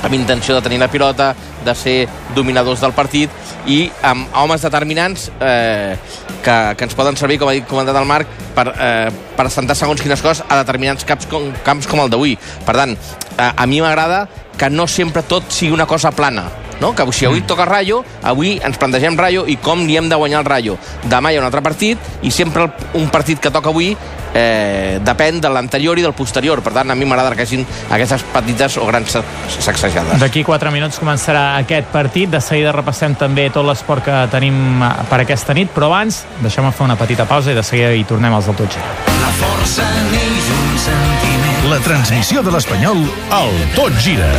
amb 0.02 0.14
intenció 0.18 0.56
de 0.56 0.62
tenir 0.66 0.80
la 0.82 0.90
pilota, 0.90 1.34
de 1.64 1.74
ser 1.78 2.08
dominadors 2.34 2.80
del 2.82 2.92
partit 2.92 3.30
i 3.66 3.86
amb 4.06 4.32
homes 4.38 4.64
determinants 4.64 5.28
eh, 5.40 5.96
que, 6.42 6.56
que 6.76 6.88
ens 6.88 6.96
poden 6.98 7.18
servir, 7.18 7.38
com 7.40 7.50
ha 7.50 7.56
dit 7.56 7.66
comentat 7.68 7.98
el 7.98 8.08
Marc, 8.08 8.30
per, 8.56 8.66
eh, 8.72 9.10
per 9.36 9.46
assentar 9.46 9.76
segons 9.78 10.02
quines 10.02 10.22
coses 10.24 10.44
a 10.48 10.58
determinats 10.62 11.06
camps 11.08 11.28
com, 11.30 11.50
camps 11.66 11.88
com 11.90 12.02
el 12.02 12.10
d'avui. 12.12 12.36
Per 12.66 12.76
tant, 12.76 12.96
eh, 13.36 13.50
a 13.50 13.66
mi 13.70 13.82
m'agrada 13.84 14.26
que 14.58 14.70
no 14.70 14.86
sempre 14.90 15.24
tot 15.26 15.48
sigui 15.50 15.72
una 15.74 15.86
cosa 15.86 16.12
plana, 16.14 16.48
no? 16.82 16.92
que 16.98 17.06
si 17.14 17.24
avui 17.28 17.42
toca 17.46 17.64
Rayo, 17.68 18.02
avui 18.22 18.56
ens 18.62 18.76
plantegem 18.78 19.16
Rayo 19.18 19.46
i 19.46 19.56
com 19.62 19.86
li 19.86 19.96
hem 19.96 20.08
de 20.10 20.18
guanyar 20.18 20.42
el 20.42 20.50
Rayo. 20.50 20.76
Demà 21.08 21.30
hi 21.32 21.38
ha 21.38 21.44
un 21.44 21.46
altre 21.48 21.62
partit 21.62 21.98
i 22.26 22.30
sempre 22.34 22.66
el, 22.66 22.72
un 23.00 23.08
partit 23.14 23.38
que 23.40 23.50
toca 23.54 23.70
avui 23.70 23.92
eh, 24.34 24.98
depèn 25.04 25.40
de 25.44 25.48
l'anterior 25.52 25.98
i 25.98 26.02
del 26.04 26.14
posterior. 26.16 26.62
Per 26.64 26.72
tant, 26.72 26.90
a 26.90 26.94
mi 26.98 27.04
m'agrada 27.06 27.34
que 27.36 27.44
hagin 27.46 27.64
aquestes 27.92 28.24
petites 28.32 28.76
o 28.80 28.86
grans 28.88 29.12
sac- 29.12 29.58
sacsejades. 29.60 30.18
D'aquí 30.20 30.42
4 30.44 30.72
minuts 30.74 30.98
començarà 31.00 31.58
aquest 31.60 31.88
partit. 31.92 32.30
De 32.32 32.40
seguida 32.40 32.72
repassem 32.72 33.14
també 33.20 33.48
tot 33.52 33.66
l'esport 33.68 34.04
que 34.08 34.18
tenim 34.32 34.82
eh, 34.82 34.90
per 35.10 35.20
aquesta 35.22 35.54
nit, 35.54 35.70
però 35.74 35.90
abans 35.92 36.24
deixem 36.42 36.70
fer 36.72 36.84
una 36.88 36.96
petita 36.96 37.26
pausa 37.28 37.52
i 37.52 37.58
de 37.58 37.62
seguida 37.66 37.92
hi 37.94 38.04
tornem 38.08 38.34
als 38.34 38.48
del 38.50 38.56
Tot 38.58 38.72
Gira. 38.72 38.90
La 39.22 39.32
força 39.38 39.86
neix 40.10 40.50
un 40.56 40.78
sentiment. 40.88 41.70
La 41.70 41.78
transmissió 41.84 42.42
de 42.42 42.50
l'Espanyol 42.56 43.04
al 43.30 43.52
Tot 43.76 43.94
Gira. 44.02 44.32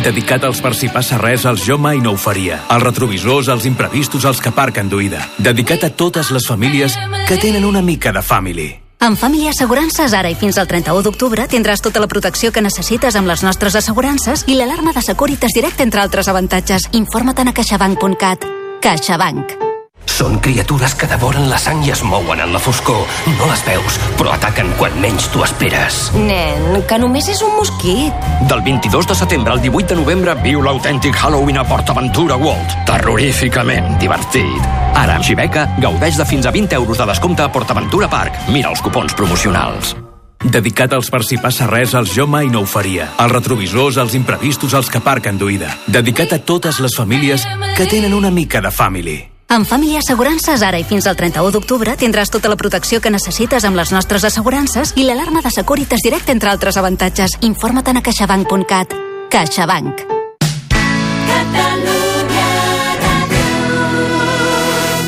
Dedicat 0.00 0.44
als 0.48 0.60
per 0.64 0.72
si 0.74 0.88
passa 0.88 1.18
res, 1.20 1.44
als 1.44 1.64
jo 1.66 1.76
mai 1.78 2.00
no 2.00 2.14
ho 2.14 2.16
faria. 2.16 2.62
Als 2.68 2.82
retrovisors, 2.82 3.48
als 3.48 3.66
imprevistos, 3.68 4.24
als 4.24 4.40
que 4.40 4.48
aparquen 4.48 4.88
d'oïda. 4.88 5.20
Dedicat 5.38 5.84
a 5.84 5.90
totes 5.90 6.30
les 6.30 6.46
famílies 6.48 6.96
que 7.28 7.36
tenen 7.36 7.64
una 7.64 7.82
mica 7.82 8.12
de 8.12 8.22
family. 8.22 8.70
Amb 9.00 9.16
Família 9.16 9.52
Assegurances, 9.54 10.12
ara 10.12 10.28
i 10.28 10.36
fins 10.36 10.58
al 10.60 10.68
31 10.68 11.04
d'octubre, 11.04 11.46
tindràs 11.48 11.80
tota 11.80 12.00
la 12.00 12.08
protecció 12.08 12.52
que 12.52 12.60
necessites 12.60 13.16
amb 13.16 13.28
les 13.28 13.44
nostres 13.44 13.76
assegurances 13.76 14.44
i 14.46 14.58
l'alarma 14.58 14.92
de 14.92 15.00
Securitas 15.04 15.56
Direct, 15.56 15.80
entre 15.80 16.04
altres 16.04 16.28
avantatges. 16.28 16.90
Informa't 16.92 17.48
a 17.48 17.56
caixabank.cat. 17.56 18.44
CaixaBank. 18.80 19.69
Són 20.10 20.40
criatures 20.42 20.94
que 20.98 21.08
devoren 21.08 21.46
la 21.48 21.58
sang 21.60 21.84
i 21.86 21.92
es 21.94 22.02
mouen 22.04 22.42
en 22.42 22.52
la 22.52 22.60
foscor. 22.60 23.06
No 23.38 23.46
les 23.48 23.62
veus, 23.64 23.98
però 24.18 24.34
ataquen 24.34 24.72
quan 24.80 24.98
menys 25.00 25.30
t'ho 25.30 25.44
esperes. 25.46 26.00
Nen, 26.18 26.82
que 26.90 26.98
només 27.00 27.30
és 27.30 27.40
un 27.46 27.54
mosquit. 27.56 28.28
Del 28.50 28.64
22 28.66 29.08
de 29.12 29.16
setembre 29.22 29.54
al 29.54 29.62
18 29.62 29.94
de 29.94 30.00
novembre 30.02 30.34
viu 30.42 30.64
l'autèntic 30.66 31.16
Halloween 31.16 31.62
a 31.62 31.64
PortAventura 31.68 32.36
World. 32.40 32.76
Terroríficament 32.90 33.96
divertit. 34.02 34.68
Ara 34.98 35.16
amb 35.16 35.24
Xibeca 35.24 35.68
gaudeix 35.80 36.18
de 36.18 36.26
fins 36.28 36.46
a 36.46 36.52
20 36.52 36.76
euros 36.82 36.98
de 36.98 37.08
descompte 37.14 37.46
a 37.46 37.50
PortAventura 37.54 38.10
Park. 38.10 38.36
Mira 38.50 38.74
els 38.74 38.82
cupons 38.82 39.14
promocionals. 39.14 39.94
Dedicat 40.40 40.94
als 40.96 41.10
per 41.12 41.20
si 41.22 41.36
passa 41.36 41.66
res, 41.68 41.94
als 41.94 42.14
jo 42.16 42.24
mai 42.26 42.48
no 42.48 42.62
ho 42.64 42.68
faria. 42.68 43.10
Als 43.20 43.32
retrovisors, 43.32 43.98
als 44.00 44.14
imprevistos, 44.16 44.72
als 44.74 44.88
que 44.88 44.98
aparquen 44.98 45.36
d'oïda. 45.38 45.74
Dedicat 45.86 46.32
a 46.32 46.40
totes 46.40 46.80
les 46.80 46.96
famílies 46.96 47.44
que 47.76 47.86
tenen 47.86 48.16
una 48.16 48.30
mica 48.30 48.60
de 48.64 48.72
family. 48.72 49.18
Amb 49.50 49.66
Família 49.66 49.98
Assegurances, 49.98 50.62
ara 50.62 50.78
i 50.78 50.84
fins 50.86 51.08
al 51.10 51.16
31 51.18 51.50
d'octubre, 51.50 51.96
tindràs 51.98 52.30
tota 52.30 52.46
la 52.52 52.54
protecció 52.54 53.00
que 53.02 53.10
necessites 53.10 53.64
amb 53.66 53.74
les 53.74 53.90
nostres 53.90 54.22
assegurances 54.28 54.92
i 54.94 55.02
l'alarma 55.08 55.42
de 55.42 55.50
Securitas 55.50 56.04
Direct, 56.06 56.30
entre 56.30 56.52
altres 56.52 56.78
avantatges. 56.78 57.34
Informa't 57.42 57.98
a 57.98 58.02
caixabank.cat. 58.06 58.94
CaixaBank. 59.34 60.06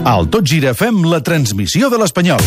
Al 0.02 0.26
Tot 0.26 0.42
Gira 0.42 0.74
fem 0.74 1.04
la 1.06 1.22
transmissió 1.22 1.86
de 1.86 2.02
l'Espanyol. 2.02 2.42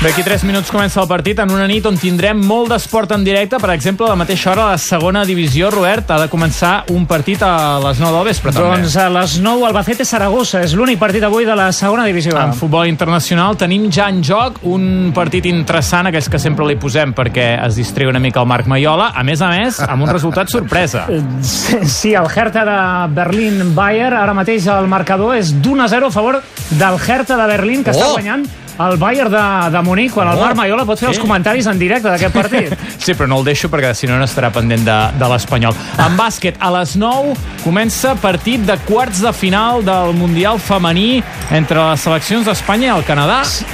D'aquí 0.00 0.22
3 0.24 0.46
minuts 0.48 0.70
comença 0.72 0.96
el 1.02 1.08
partit 1.10 1.36
en 1.42 1.50
una 1.52 1.66
nit 1.68 1.84
on 1.84 1.98
tindrem 2.00 2.38
molt 2.48 2.70
d'esport 2.72 3.10
en 3.12 3.20
directe. 3.20 3.58
Per 3.60 3.68
exemple, 3.74 4.06
a 4.06 4.14
la 4.14 4.16
mateixa 4.16 4.48
hora, 4.54 4.70
la 4.70 4.78
segona 4.80 5.26
divisió, 5.28 5.68
Robert, 5.68 6.08
ha 6.08 6.16
de 6.22 6.28
començar 6.32 6.86
un 6.94 7.04
partit 7.04 7.42
a 7.44 7.76
les 7.84 8.00
9 8.00 8.14
del 8.16 8.24
vespre, 8.30 8.48
també. 8.56 8.78
Doncs 8.78 8.94
a 8.96 9.10
les 9.12 9.34
9 9.44 9.66
Albacete 9.68 10.06
Saragossa 10.08 10.62
és 10.64 10.72
l'únic 10.72 10.96
partit 11.02 11.26
avui 11.28 11.44
de 11.44 11.52
la 11.52 11.66
segona 11.76 12.06
divisió. 12.08 12.32
En 12.40 12.56
futbol 12.56 12.88
internacional 12.88 13.58
tenim 13.60 13.90
ja 13.92 14.06
en 14.08 14.22
joc 14.24 14.62
un 14.72 15.10
partit 15.12 15.50
interessant, 15.50 16.08
aquells 16.08 16.30
que 16.32 16.40
sempre 16.40 16.64
li 16.70 16.78
posem 16.80 17.12
perquè 17.12 17.50
es 17.66 17.76
distregui 17.76 18.08
una 18.14 18.24
mica 18.24 18.40
el 18.40 18.48
Marc 18.48 18.72
Maiola, 18.72 19.10
a 19.12 19.26
més 19.28 19.44
a 19.44 19.52
més, 19.52 19.82
amb 19.84 20.08
un 20.08 20.14
resultat 20.14 20.48
sorpresa. 20.48 21.04
Sí, 21.44 21.82
sí, 21.84 22.14
el 22.16 22.30
Hertha 22.32 22.64
de 22.64 22.78
Berlín-Bayer, 23.20 24.14
ara 24.14 24.32
mateix 24.32 24.64
el 24.78 24.88
marcador 24.88 25.36
és 25.36 25.52
d'1 25.60 25.84
a 25.84 25.92
0 25.92 26.08
a 26.08 26.16
favor 26.16 26.40
del 26.70 26.98
Hertha 27.04 27.36
de 27.36 27.52
Berlín, 27.52 27.84
que 27.84 27.92
oh! 27.92 28.00
està 28.00 28.10
guanyant 28.16 28.48
el 28.86 28.96
Bayern 29.00 29.30
de, 29.32 29.44
de 29.74 29.82
Munic, 29.82 30.12
quan 30.14 30.28
el 30.32 30.38
Oh! 30.38 30.44
Marc 30.44 30.56
Maiola 30.56 30.84
pot 30.88 30.98
fer 30.98 31.08
Sí. 31.10 31.14
els 31.14 31.20
comentaris 31.22 31.66
en 31.66 31.78
directe 31.78 32.08
d'aquest 32.08 32.34
partit. 32.34 32.76
Sí, 33.04 33.14
però 33.14 33.26
no 33.28 33.38
el 33.40 33.44
deixo 33.44 33.68
perquè 33.72 33.92
si 33.96 34.06
no 34.06 34.18
n'estarà 34.20 34.50
pendent 34.52 34.84
de, 34.86 34.98
de 35.18 35.28
l'Espanyol. 35.32 35.74
En 35.98 36.16
bàsquet, 36.18 36.56
a 36.60 36.70
les 36.78 36.96
9 37.00 37.34
comença 37.64 38.14
partit 38.20 38.60
de 38.66 38.76
quarts 38.88 39.20
de 39.24 39.32
final 39.32 39.84
del 39.84 40.12
Mundial 40.16 40.58
femení 40.60 41.22
entre 41.50 41.80
les 41.90 42.00
seleccions 42.04 42.44
d'Espanya 42.46 42.90
i 42.92 42.96
el 42.98 43.04
Canadà. 43.08 43.42
Sí, 43.44 43.64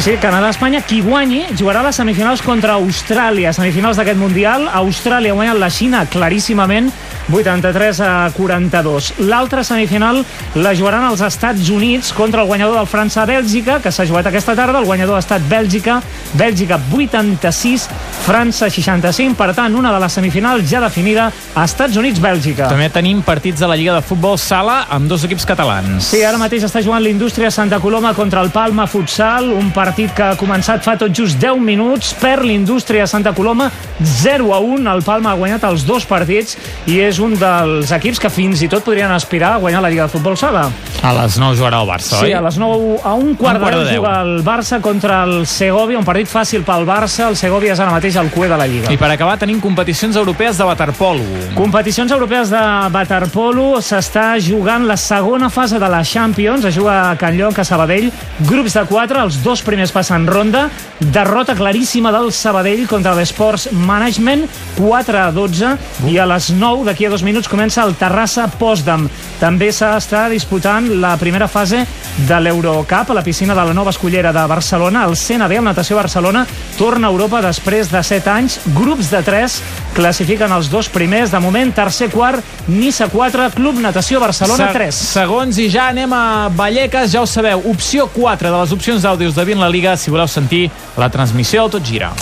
sí, 0.00 0.16
Canadà-Espanya. 0.20 0.82
Qui 0.86 1.00
guanyi 1.00 1.44
jugarà 1.56 1.82
les 1.82 1.96
semifinals 1.96 2.42
contra 2.44 2.76
Austràlia. 2.78 3.52
Semifinals 3.56 3.96
d'aquest 3.98 4.18
Mundial. 4.18 4.68
Austràlia 4.80 5.32
ha 5.32 5.38
guanyat 5.38 5.58
la 5.58 5.70
Xina 5.70 6.04
claríssimament, 6.10 6.90
83 7.30 8.00
a 8.04 8.30
42. 8.34 9.12
L'altra 9.30 9.64
semifinal 9.64 10.22
la 10.58 10.74
jugaran 10.74 11.06
els 11.08 11.22
Estats 11.22 11.70
Units 11.70 12.12
contra 12.12 12.42
el 12.42 12.48
guanyador 12.50 12.76
del 12.76 12.88
França-Bèlgica, 12.90 13.80
que 13.82 13.92
s'ha 13.92 14.06
jugat 14.06 14.28
aquesta 14.30 14.54
tarda. 14.58 14.80
El 14.80 14.88
guanyador 14.88 15.16
ha 15.16 15.24
estat 15.24 15.42
Bèlgica. 15.48 16.00
Bèlgica 16.34 16.78
86, 16.92 17.88
França 18.26 18.68
65. 18.70 19.34
Per 19.38 19.52
tant, 19.54 19.74
una 19.74 19.92
de 19.94 20.02
les 20.02 20.12
semifinals 20.12 20.68
ja 20.70 20.82
definida, 20.84 21.30
Estats 21.64 21.96
Units-Bèlgica. 21.96 22.68
També 22.70 22.90
tenim 22.92 23.22
partits 23.26 23.62
de 23.62 23.70
la 23.70 23.78
Lliga 23.78 23.96
de 23.96 24.04
Futbol 24.06 24.38
Sala 24.38 24.84
amb 24.90 25.08
dos 25.10 25.24
equips 25.26 25.46
catalans. 25.48 26.10
Sí, 26.12 26.22
ara 26.26 26.38
mateix 26.38 26.66
està 26.68 26.82
jugant 26.84 27.02
l'Indústria 27.02 27.50
Santa 27.50 27.80
Coloma 27.80 28.14
contra 28.14 28.42
el 28.44 28.50
Palma 28.54 28.86
Futsal, 28.90 29.50
un 29.54 29.69
partit 29.72 30.12
que 30.14 30.22
ha 30.22 30.36
començat 30.36 30.82
fa 30.84 30.96
tot 31.00 31.12
just 31.16 31.38
10 31.40 31.58
minuts, 31.60 32.12
per 32.20 32.42
l'Indústria 32.44 33.06
Santa 33.06 33.32
Coloma 33.32 33.70
0 34.02 34.52
a 34.54 34.58
1, 34.60 34.86
el 34.90 35.02
Palma 35.02 35.32
ha 35.32 35.38
guanyat 35.38 35.64
els 35.68 35.84
dos 35.86 36.04
partits 36.08 36.56
i 36.86 36.98
és 37.00 37.18
un 37.20 37.34
dels 37.38 37.90
equips 37.92 38.20
que 38.20 38.30
fins 38.30 38.62
i 38.62 38.68
tot 38.68 38.84
podrien 38.84 39.10
aspirar 39.12 39.54
a 39.54 39.58
guanyar 39.62 39.82
la 39.82 39.90
Lliga 39.90 40.06
de 40.08 40.12
Futbol 40.14 40.36
Sala. 40.36 40.68
A 41.02 41.12
les 41.16 41.38
9 41.40 41.56
jugarà 41.56 41.80
el 41.82 41.88
Barça, 41.88 42.18
Sí, 42.20 42.26
oi? 42.26 42.32
a 42.34 42.40
les 42.44 42.58
9 42.58 42.98
a 43.04 43.14
un 43.14 43.34
quart, 43.34 43.56
Un 43.56 43.62
quart 43.62 43.76
de 43.76 43.84
de 43.84 43.90
deu. 43.92 44.02
juga 44.02 44.20
el 44.22 44.44
Barça 44.44 44.80
contra 44.80 45.22
el 45.24 45.46
Segovia, 45.46 45.98
un 45.98 46.04
partit 46.04 46.28
fàcil 46.28 46.62
pel 46.64 46.84
Barça, 46.86 47.28
el 47.28 47.36
Segovia 47.36 47.72
és 47.72 47.80
ara 47.80 47.90
mateix 47.92 48.16
el 48.16 48.30
cué 48.30 48.48
de 48.48 48.56
la 48.56 48.66
Lliga. 48.66 48.92
I 48.92 48.96
per 48.96 49.10
acabar 49.10 49.38
tenim 49.38 49.60
competicions 49.60 50.16
europees 50.16 50.58
de 50.58 50.64
waterpolo. 50.64 51.22
Competicions 51.54 52.10
europees 52.12 52.50
de 52.50 52.60
waterpolo 52.92 53.80
s'està 53.80 54.38
jugant 54.40 54.84
la 54.86 54.96
segona 54.96 55.48
fase 55.50 55.78
de 55.78 55.88
la 55.88 56.02
Champions, 56.04 56.64
es 56.64 56.74
juga 56.76 57.10
a 57.10 57.16
Can 57.16 57.36
Lloc, 57.38 57.58
a 57.58 57.64
Sabadell, 57.64 58.10
grups 58.40 58.74
de 58.74 58.84
4, 58.84 59.22
els 59.24 59.42
dos 59.42 59.59
primers 59.66 59.92
passen 59.92 60.26
ronda, 60.26 60.68
derrota 61.00 61.54
claríssima 61.58 62.12
del 62.14 62.32
Sabadell 62.32 62.86
contra 62.88 63.14
l'Esports 63.16 63.68
Management, 63.72 64.46
4 64.76 65.18
a 65.18 65.30
12, 65.32 65.72
i 66.10 66.18
a 66.18 66.26
les 66.28 66.50
9, 66.54 66.84
d'aquí 66.88 67.06
a 67.06 67.12
dos 67.12 67.24
minuts, 67.26 67.48
comença 67.50 67.84
el 67.84 67.96
Terrassa 68.00 68.48
Postdam. 68.60 69.08
També 69.40 69.70
s'està 69.72 70.26
disputant 70.32 70.88
la 71.00 71.16
primera 71.20 71.48
fase 71.48 71.84
de 72.16 72.40
l'Eurocup 72.40 73.10
a 73.10 73.14
la 73.14 73.22
piscina 73.22 73.54
de 73.54 73.64
la 73.64 73.74
Nova 73.74 73.90
Escollera 73.90 74.32
de 74.32 74.46
Barcelona. 74.46 75.04
El 75.06 75.16
CNB, 75.16 75.52
el 75.58 75.64
Natació 75.64 75.96
Barcelona, 75.96 76.46
torna 76.78 77.08
a 77.08 77.10
Europa 77.10 77.40
després 77.42 77.90
de 77.90 78.02
7 78.02 78.30
anys. 78.30 78.60
Grups 78.76 79.10
de 79.10 79.22
3 79.22 79.60
classifiquen 79.94 80.52
els 80.52 80.70
dos 80.70 80.88
primers. 80.88 81.30
De 81.30 81.40
moment, 81.40 81.72
tercer, 81.74 82.10
quart, 82.10 82.44
Nissa 82.68 83.08
4, 83.08 83.50
Club 83.54 83.80
Natació 83.80 84.20
Barcelona 84.20 84.68
Se- 84.68 84.72
3. 84.78 84.94
Segons 84.94 85.58
i 85.58 85.68
ja 85.70 85.88
anem 85.88 86.12
a 86.12 86.48
Vallecas, 86.54 87.10
ja 87.12 87.22
ho 87.22 87.26
sabeu, 87.26 87.62
opció 87.70 88.06
4 88.08 88.50
de 88.50 88.56
les 88.60 88.72
opcions 88.72 89.02
d'àudios 89.02 89.34
de 89.34 89.44
Vin 89.44 89.60
la 89.60 89.68
Liga, 89.68 89.96
si 89.96 90.10
voleu 90.10 90.28
sentir 90.28 90.70
la 90.96 91.08
transmissió 91.10 91.68
Tot 91.68 91.82
Gira. 91.84 92.12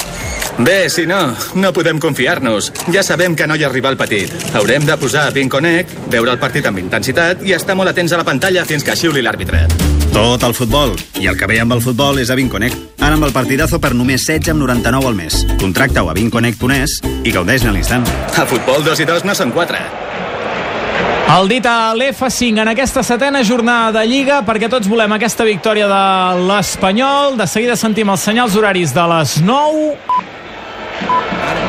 Bé, 0.58 0.90
si 0.90 1.06
no, 1.06 1.36
no 1.54 1.72
podem 1.72 2.00
confiar-nos. 2.02 2.72
Ja 2.92 3.04
sabem 3.06 3.36
que 3.38 3.46
no 3.46 3.54
hi 3.54 3.62
ha 3.62 3.68
rival 3.70 3.96
petit. 3.96 4.32
Haurem 4.58 4.86
de 4.86 4.96
posar 4.98 5.28
Pin 5.32 5.48
Connect, 5.48 5.94
veure 6.10 6.34
el 6.34 6.40
partit 6.42 6.66
amb 6.66 6.82
intensitat 6.82 7.44
i 7.46 7.54
estar 7.54 7.76
molt 7.78 7.92
atents 7.92 8.12
a 8.12 8.18
la 8.18 8.26
pantalla 8.26 8.64
fins 8.66 8.82
que 8.82 8.96
xiuli 8.98 9.22
l'àrbitre. 9.22 9.68
Tot 10.12 10.42
el 10.42 10.56
futbol. 10.58 10.96
I 11.22 11.28
el 11.30 11.38
que 11.38 11.46
ve 11.46 11.60
amb 11.62 11.76
el 11.76 11.82
futbol 11.84 12.18
és 12.18 12.32
a 12.32 12.36
Vinconnect. 12.38 12.98
Ara 12.98 13.14
amb 13.14 13.28
el 13.28 13.34
partidazo 13.36 13.78
per 13.78 13.92
només 13.94 14.26
16 14.26 14.50
amb 14.50 14.64
99 14.64 15.06
al 15.06 15.14
mes. 15.14 15.44
Contracta-ho 15.62 16.10
a 16.10 16.18
vinconnect.es 16.18 16.98
i 17.22 17.30
gaudeix 17.30 17.64
a 17.64 17.74
l'instant. 17.76 18.06
A 18.34 18.46
futbol 18.48 18.82
dos 18.82 18.98
i 18.98 19.06
dos 19.06 19.22
no 19.28 19.38
són 19.38 19.54
quatre. 19.54 19.78
El 21.28 21.50
dit 21.50 21.66
a 21.68 21.92
l'F5 21.92 22.62
en 22.62 22.70
aquesta 22.72 23.02
setena 23.04 23.42
jornada 23.44 24.00
de 24.00 24.06
Lliga 24.08 24.40
perquè 24.46 24.70
tots 24.72 24.88
volem 24.88 25.12
aquesta 25.12 25.44
victòria 25.44 25.86
de 25.86 26.46
l'Espanyol. 26.48 27.36
De 27.36 27.46
seguida 27.46 27.76
sentim 27.76 28.08
els 28.08 28.24
senyals 28.24 28.56
horaris 28.56 28.96
de 28.96 29.04
les 29.12 29.36
9. 29.44 30.17
Para 31.00 31.67